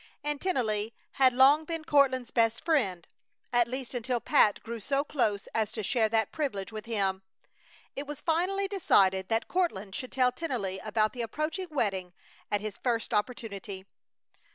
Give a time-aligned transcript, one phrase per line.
[0.23, 3.07] And Tennelly had long been Courtland's best friend;
[3.53, 7.21] at least until Pat grew so close as to share that privilege with him.
[7.95, 12.13] It was finally decided that Courtland should tell Tennelly about the approaching wedding
[12.49, 13.85] at his first opportunity.